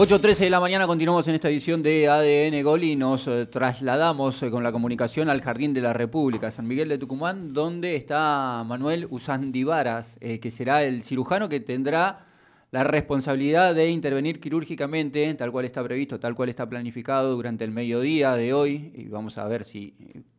[0.00, 4.42] 8.13 de la mañana continuamos en esta edición de ADN Gol y nos eh, trasladamos
[4.42, 8.64] eh, con la comunicación al Jardín de la República, San Miguel de Tucumán, donde está
[8.66, 12.24] Manuel Usandivaras, eh, que será el cirujano que tendrá
[12.70, 17.70] la responsabilidad de intervenir quirúrgicamente, tal cual está previsto, tal cual está planificado durante el
[17.70, 19.94] mediodía de hoy, y vamos a ver si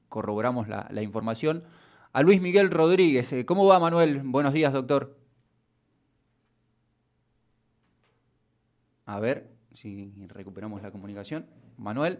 [0.09, 1.63] corroboramos la, la información,
[2.13, 3.31] a Luis Miguel Rodríguez.
[3.45, 4.21] ¿Cómo va Manuel?
[4.23, 5.20] Buenos días, doctor.
[9.11, 11.45] A ver si recuperamos la comunicación.
[11.75, 12.19] Manuel.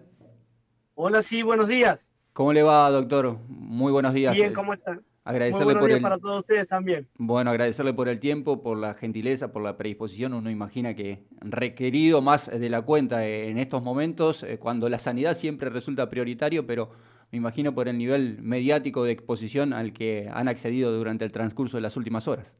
[0.95, 2.20] Hola, sí, buenos días.
[2.34, 3.40] ¿Cómo le va, doctor?
[3.48, 4.36] Muy buenos días.
[4.36, 5.02] Bien, ¿cómo están?
[5.23, 6.04] Agradecerle Muy buenos por días el...
[6.04, 7.08] para todos ustedes también.
[7.16, 10.34] Bueno, agradecerle por el tiempo, por la gentileza, por la predisposición.
[10.34, 15.38] Uno imagina que requerido más de la cuenta en estos momentos, eh, cuando la sanidad
[15.38, 16.89] siempre resulta prioritario, pero
[17.31, 21.78] me imagino por el nivel mediático de exposición al que han accedido durante el transcurso
[21.78, 22.58] de las últimas horas.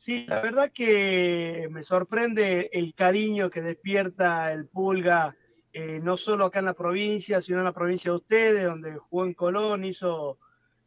[0.00, 5.36] Sí, la verdad que me sorprende el cariño que despierta el Pulga,
[5.74, 9.26] eh, no solo acá en la provincia, sino en la provincia de ustedes, donde jugó
[9.26, 10.38] en Colón, hizo,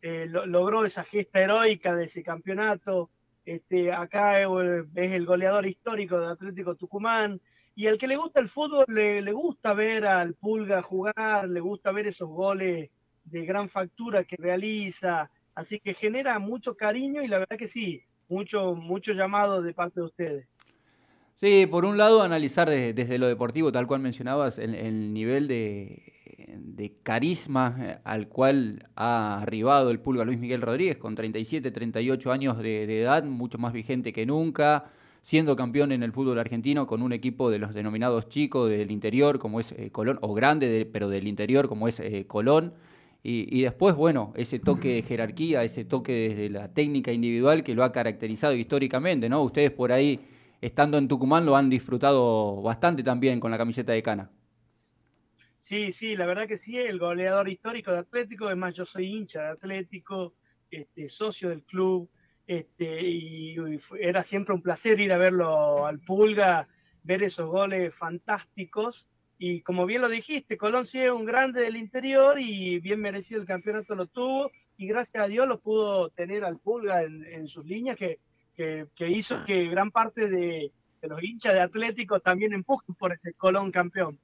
[0.01, 3.11] eh, lo, logró esa gesta heroica de ese campeonato.
[3.45, 7.39] Este, acá es el goleador histórico del Atlético Tucumán.
[7.75, 11.59] Y al que le gusta el fútbol, le, le gusta ver al Pulga jugar, le
[11.59, 12.89] gusta ver esos goles
[13.25, 15.29] de gran factura que realiza.
[15.53, 19.99] Así que genera mucho cariño y la verdad que sí, mucho, mucho llamado de parte
[19.99, 20.47] de ustedes.
[21.33, 25.47] Sí, por un lado analizar de, desde lo deportivo, tal cual mencionabas, el, el nivel
[25.47, 26.13] de,
[26.57, 32.31] de, carisma eh, al cual ha arribado el Pulga Luis Miguel Rodríguez, con 37, 38
[32.31, 34.85] años de, edad, mucho más vigente que nunca,
[35.21, 39.39] siendo campeón en el fútbol argentino con un equipo de los denominados chicos del interior,
[39.39, 42.73] como es eh, Colón, o grande, de, pero del interior, como es eh, Colón.
[43.25, 47.85] Y, después, bueno, ese toque de jerarquía, ese toque desde la técnica individual que lo
[47.85, 49.41] ha caracterizado históricamente, ¿no?
[49.43, 50.19] Ustedes por ahí,
[50.59, 54.29] estando en Tucumán, lo han disfrutado bastante también con la camiseta de cana.
[55.57, 59.43] Sí, sí, la verdad que sí, el goleador histórico de Atlético, además yo soy hincha
[59.43, 60.33] de Atlético,
[60.69, 62.09] este, socio del club,
[62.45, 63.55] este, y
[64.01, 66.67] era siempre un placer ir a verlo al Pulga,
[67.03, 69.07] ver esos goles fantásticos
[69.45, 73.41] y como bien lo dijiste, Colón sí es un grande del interior y bien merecido
[73.41, 77.65] el campeonato lo tuvo y gracias a Dios lo pudo tener al Pulga en, sus
[77.65, 78.19] líneas que,
[78.55, 80.71] que, hizo que gran parte de
[81.01, 84.17] los hinchas de Atlético también empujen por ese Colón campeón.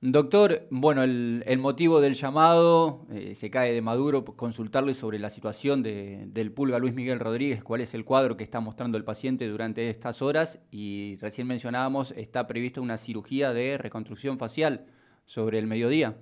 [0.00, 5.82] Doctor, bueno, el, motivo del llamado eh, se cae de Maduro consultarle sobre la situación
[5.82, 9.48] de, del pulga Luis Miguel Rodríguez, cuál es el cuadro que está mostrando el paciente
[9.48, 14.86] durante estas horas y recién mencionábamos, está prevista una cirugía de reconstrucción facial
[15.24, 16.16] sobre el mediodía.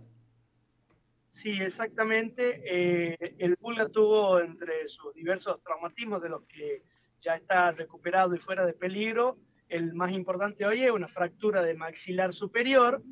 [1.28, 2.62] Sí, exactamente.
[2.64, 6.82] Eh, el pulga tuvo entre sus diversos traumatismos de los que
[7.20, 9.36] ya está recuperado y fuera de peligro,
[9.68, 13.02] el más importante hoy es una fractura de maxilar superior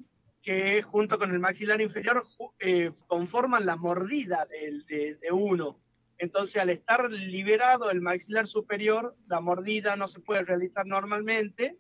[0.45, 2.27] que junto con el maxilar inferior
[2.59, 5.81] eh, conforman la mordida de, de, de, uno.
[6.19, 11.79] Entonces, al estar liberado el maxilar superior, la mordida no se puede realizar normalmente.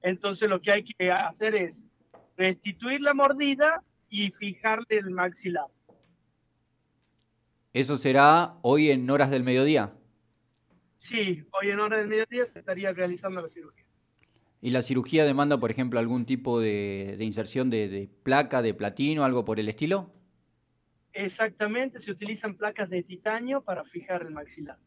[0.00, 1.90] Entonces, lo que hay que hacer es
[2.36, 5.66] restituir la mordida y fijarle el maxilar.
[7.72, 9.92] ¿Eso será hoy en horas del mediodía?
[10.98, 13.87] Sí, hoy en horas del mediodía se estaría realizando la cirugía.
[14.60, 18.74] ¿Y la cirugía demanda, por ejemplo, algún tipo de, de inserción de, de, placa, de
[18.74, 20.12] platino, algo por el estilo?
[21.12, 24.78] Exactamente, se utilizan placas de titanio para fijar el maxilar.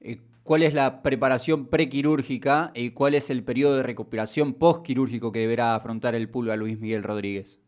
[0.00, 5.40] Eh, ¿Cuál es la preparación prequirúrgica y cuál es el periodo de recuperación postquirúrgico que
[5.40, 7.60] deberá afrontar el pulga Luis Miguel Rodríguez?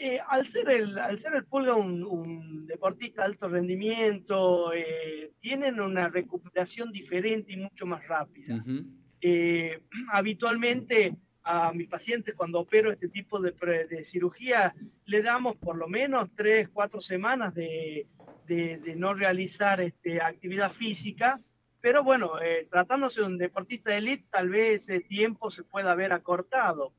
[0.00, 5.32] Eh, al, ser el, al ser el pulga un, un deportista de alto rendimiento, eh,
[5.40, 8.54] tienen una recuperación diferente y mucho más rápida.
[8.54, 8.86] Uh -huh.
[9.20, 9.80] Eh,
[10.12, 13.52] habitualmente a mis pacientes cuando opero este tipo de,
[13.88, 14.74] de, cirugía
[15.06, 18.06] le damos por lo menos tres, cuatro semanas de,
[18.46, 21.40] de, de no realizar este, actividad física,
[21.80, 25.92] pero bueno, eh, tratándose de un deportista de élite, tal vez ese tiempo se pueda
[25.92, 26.92] haber acortado.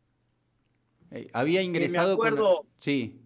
[1.12, 2.68] Eh, había ingresado me acuerdo, con...
[2.80, 3.20] Sí.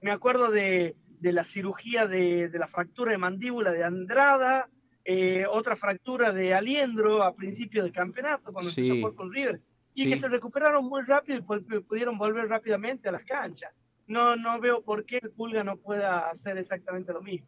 [0.00, 4.68] Me acuerdo de, la cirugía de, la fractura de mandíbula de Andrada,
[5.10, 8.86] eh, otra fractura de Aliendro a principio del campeonato, cuando sí.
[8.86, 9.58] empezó con River,
[9.94, 10.10] y sí.
[10.10, 13.72] que se recuperaron muy rápido y pudieron volver rápidamente a las canchas.
[14.06, 17.46] No, no veo por qué el Pulga no pueda hacer exactamente lo mismo.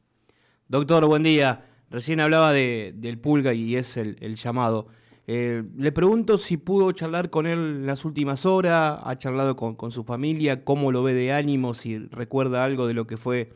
[0.69, 1.67] Doctor, buen día.
[1.91, 4.87] Recién hablaba de, del Pulga y es el, el llamado.
[5.27, 9.77] Eh, le pregunto si pudo charlar con él en las últimas horas, ha charlado con,
[9.77, 13.53] con su familia, cómo lo ve de ánimo, si recuerda algo de lo que fue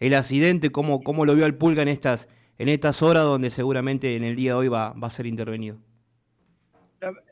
[0.00, 2.28] el accidente, cómo, cómo lo vio al Pulga en estas
[2.60, 5.78] en estas horas donde seguramente en el día de hoy va, va a ser intervenido.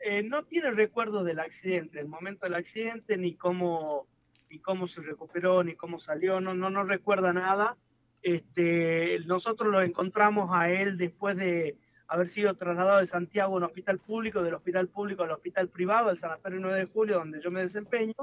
[0.03, 4.07] Eh, no tiene recuerdo del accidente, el momento del accidente, ni cómo,
[4.49, 7.77] ni cómo se recuperó, ni cómo salió, no, no, no recuerda nada.
[8.23, 11.77] Este, nosotros lo encontramos a él después de
[12.07, 16.09] haber sido trasladado de Santiago a un hospital público, del hospital público al hospital privado,
[16.09, 18.15] al Sanatorio 9 de Julio, donde yo me desempeño,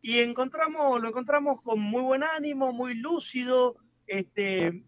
[0.00, 3.74] y encontramos, lo encontramos con muy buen ánimo, muy lúcido,
[4.06, 4.84] este,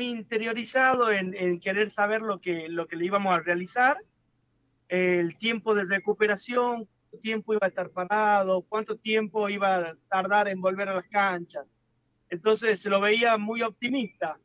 [0.00, 3.98] muy interiorizado en, en, querer saber lo que, lo que le íbamos a realizar,
[4.88, 10.48] el tiempo de recuperación, cuánto tiempo iba a estar parado, cuánto tiempo iba a tardar
[10.48, 11.76] en volver a las canchas.
[12.30, 14.38] Entonces se lo veía muy optimista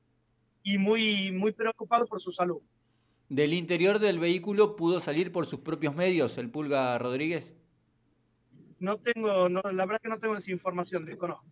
[0.62, 2.62] y muy, muy preocupado por su salud.
[3.30, 7.54] ¿Del interior del vehículo pudo salir por sus propios medios el Pulga Rodríguez?
[8.80, 11.46] No tengo, no, la verdad que no tengo esa información, desconozco.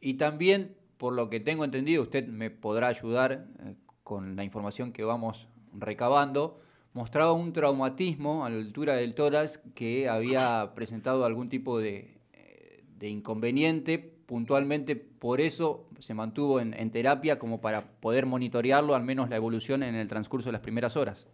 [0.00, 3.74] Y también, por lo que tengo entendido, usted me podrá ayudar eh,
[4.04, 6.60] con la información que vamos recabando,
[6.92, 12.84] mostraba un traumatismo a la altura del tórax que había presentado algún tipo de, eh,
[12.98, 19.28] de inconveniente puntualmente por eso se mantuvo en, terapia como para poder monitorearlo, al menos
[19.28, 21.26] la evolución en el transcurso de las primeras horas.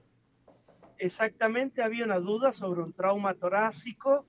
[0.96, 4.24] Exactamente, había una duda sobre un trauma torácico,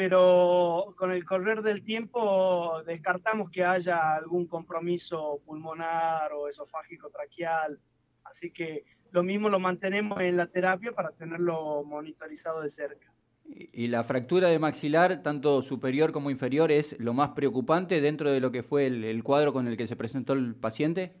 [0.00, 7.78] pero con el correr del tiempo descartamos que haya algún compromiso pulmonar o esofágico traqueal,
[8.24, 13.12] así que lo mismo lo mantenemos en la terapia para tenerlo monitorizado de cerca.
[13.44, 18.40] Y la fractura de maxilar, tanto superior como inferior, es lo más preocupante dentro de
[18.40, 21.12] lo que fue el, cuadro con el que se presentó el paciente.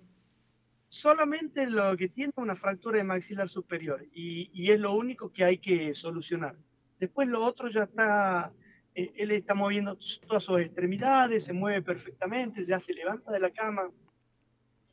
[0.88, 5.58] Solamente lo que tiene una fractura de maxilar superior y, es lo único que hay
[5.58, 6.56] que solucionar.
[6.98, 8.52] Después lo otro ya está,
[8.94, 13.90] él está moviendo todas sus extremidades, se mueve perfectamente, ya se levanta de la cama,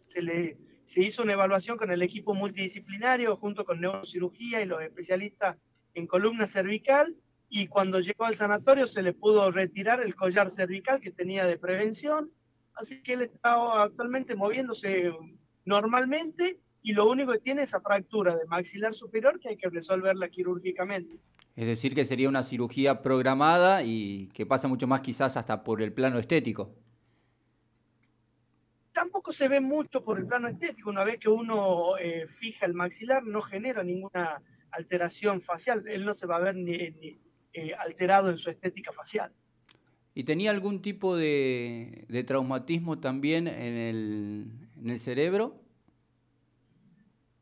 [0.05, 0.57] se le
[0.87, 5.57] se hizo una evaluación con el equipo multidisciplinario junto con neurocirugía y los especialistas
[5.95, 7.13] en columna cervical
[7.49, 11.57] y cuando llegó al sanatorio se le pudo retirar el collar cervical que tenía de
[11.57, 12.31] prevención,
[12.73, 15.11] así que él está actualmente moviéndose
[15.65, 16.57] normalmente
[16.87, 20.29] y lo único que tiene es esa fractura de maxilar superior que hay que resolverla
[20.29, 21.19] quirúrgicamente.
[21.53, 25.81] Es decir, que sería una cirugía programada y que pasa mucho más quizás hasta por
[25.81, 26.73] el plano estético.
[28.93, 30.89] Tampoco se ve mucho por el plano estético.
[30.89, 34.41] Una vez que uno eh, fija el maxilar, no genera ninguna
[34.71, 35.83] alteración facial.
[35.89, 36.73] Él no se va a ver ni,
[37.51, 39.33] eh, alterado en su estética facial.
[40.13, 44.55] ¿Y tenía algún tipo de, traumatismo también en
[44.85, 45.66] el, cerebro?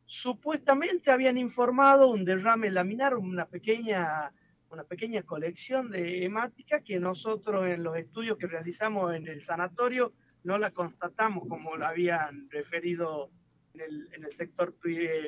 [0.05, 4.31] Supuestamente habían informado un derrame laminar, una pequeña,
[4.69, 10.13] una pequeña colección de hemática que nosotros en los estudios que realizamos en el sanatorio
[10.43, 13.31] no la constatamos como la habían referido
[13.73, 14.75] en el, en el sector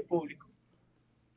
[0.07, 0.47] público.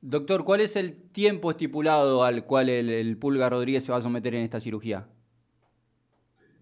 [0.03, 4.35] Doctor, ¿cuál es el tiempo estipulado al cual el, Pulga Rodríguez se va a someter
[4.35, 5.07] en esta cirugía?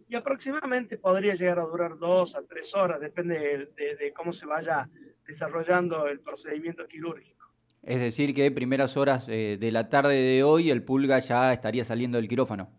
[0.08, 4.88] Y aproximadamente podría llegar a durar dos a tres horas, depende de, cómo se vaya
[5.28, 7.46] desarrollando el procedimiento quirúrgico.
[7.82, 11.84] Es decir, que primeras horas eh, de la tarde de hoy el Pulga ya estaría
[11.84, 12.72] saliendo del quirófano.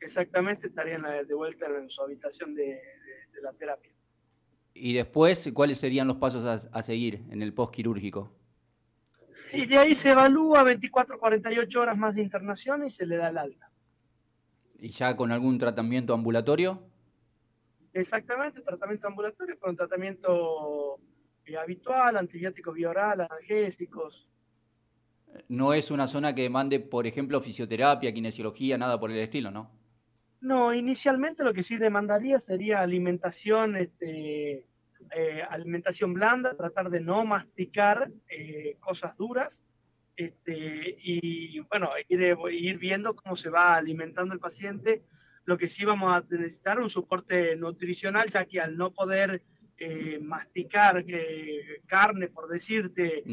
[0.00, 2.80] Exactamente, estaría de vuelta en su habitación de,
[3.42, 3.92] la terapia.
[4.72, 8.32] Y después, ¿cuáles serían los pasos a, a seguir en el postquirúrgico?
[9.52, 13.28] Y de ahí se evalúa 24, 48 horas más de internación y se le da
[13.28, 13.70] el alta.
[14.78, 16.82] ¿Y ya con algún tratamiento ambulatorio?
[17.92, 21.00] Exactamente, tratamiento ambulatorio con tratamiento
[21.44, 24.28] eh, habitual, antibiótico bioral, analgésicos.
[25.48, 29.70] No es una zona que demande, por ejemplo, fisioterapia, kinesiología, nada por el estilo, ¿no?
[30.40, 34.66] No, inicialmente lo que sí demandaría sería alimentación este,
[35.12, 39.66] eh, alimentación blanda, tratar de no masticar eh, cosas duras.
[40.16, 45.02] Este, y bueno, ir, ir viendo cómo se va alimentando el paciente.
[45.44, 49.42] Lo que sí vamos a necesitar un soporte nutricional, ya que al no poder
[49.80, 51.04] eh, masticar
[51.86, 53.24] carne, por decirte,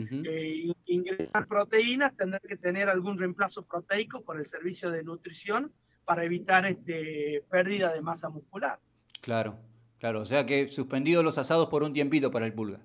[0.86, 5.72] ingresar proteínas, tendrá que tener algún reemplazo proteico por el servicio de nutrición
[6.06, 8.80] para evitar este, pérdida de masa muscular.
[9.22, 9.60] Claro.
[10.00, 12.80] Claro, o sea que suspendido los asados por un tiempito para el pulga.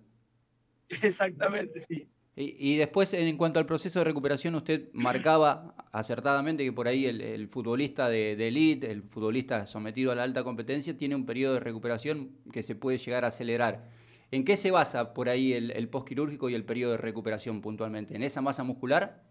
[1.02, 2.08] Exactamente, sí.
[2.34, 7.48] Y, después, en cuanto al proceso de recuperación, usted marcaba acertadamente que por ahí el,
[7.48, 11.60] futbolista de, de, elite, el futbolista sometido a la alta competencia, tiene un periodo de
[11.60, 13.90] recuperación que se puede llegar a acelerar.
[14.30, 18.16] ¿En qué se basa por ahí el, el postquirúrgico y el periodo de recuperación puntualmente?
[18.16, 19.22] ¿En esa masa muscular?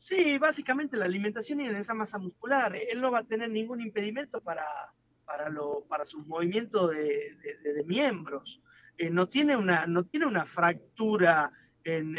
[0.00, 2.74] Sí, básicamente la alimentación y en esa masa muscular.
[2.74, 4.64] Él no va a tener ningún impedimento para,
[5.26, 8.62] para, lo, para sus movimientos de, de, miembros.
[8.96, 11.52] Eh, no, tiene una, no tiene una fractura
[11.84, 12.16] en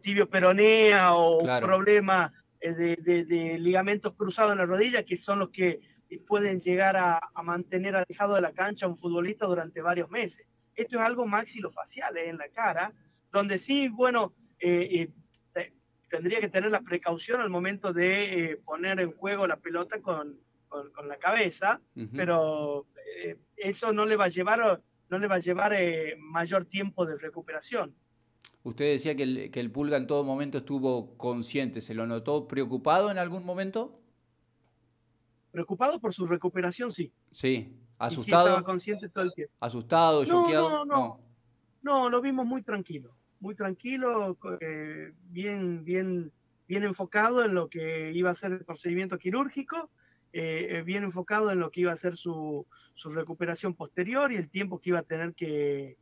[0.00, 5.80] tibio peronea o problemas de, ligamentos cruzados en la rodilla, que son los que
[6.26, 10.46] pueden llegar a, mantener alejado de la cancha a un futbolista durante varios meses.
[10.74, 12.92] Esto es algo maxilofacial en la cara,
[13.32, 14.34] donde sí, bueno,
[16.14, 21.08] tendría que tener la precaución al momento de poner en juego la pelota con, con,
[21.08, 21.80] la cabeza,
[22.14, 22.86] pero
[23.16, 27.06] eh, eso no le va a llevar, no le va a llevar eh, mayor tiempo
[27.06, 27.94] de recuperación.
[28.64, 32.48] Usted decía que el, que el Pulga en todo momento estuvo consciente, ¿se lo notó
[32.48, 34.00] preocupado en algún momento?
[35.52, 37.12] Preocupado por su recuperación, sí.
[37.30, 38.48] Sí, asustado.
[38.48, 39.54] estaba consciente todo el tiempo.
[39.60, 41.20] Asustado, no, No, no,
[41.82, 46.32] no, lo vimos muy tranquilo, muy tranquilo, eh, bien, bien,
[46.66, 49.90] bien enfocado en lo que iba a ser el procedimiento quirúrgico
[50.36, 54.50] eh, bien enfocado en lo que iba a ser su, su, recuperación posterior y el
[54.50, 55.96] tiempo que iba a tener que,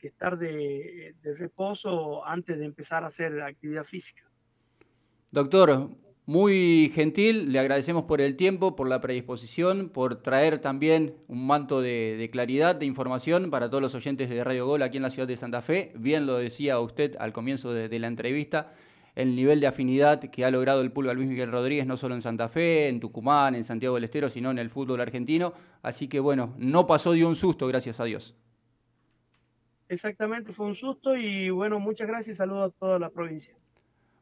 [0.00, 4.22] estar de, reposo antes de empezar a hacer actividad física.
[5.30, 5.90] Doctor,
[6.24, 11.80] muy gentil, le agradecemos por el tiempo, por la predisposición, por traer también un manto
[11.80, 15.28] de, claridad, de información para todos los oyentes de Radio Gol aquí en la ciudad
[15.28, 15.92] de Santa Fe.
[15.96, 18.72] Bien lo decía usted al comienzo de la entrevista
[19.16, 22.20] el nivel de afinidad que ha logrado el Pulga Luis Miguel Rodríguez, no solo en
[22.20, 25.54] Santa Fe, en Tucumán, en Santiago del Estero, sino en el fútbol argentino.
[25.82, 28.34] Así que bueno, no pasó de un susto, gracias a Dios.
[29.88, 33.54] Exactamente, fue un susto y bueno, muchas gracias y saludos a toda la provincia.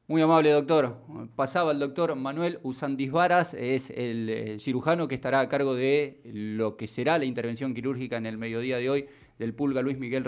[0.06, 0.98] Muy amable, doctor.
[1.34, 6.20] Pasaba el doctor Manuel Usandis Varas, es el eh, cirujano que estará a cargo de
[6.24, 9.06] lo que será la intervención quirúrgica en el mediodía de hoy
[9.38, 10.22] del Pulga Luis Miguel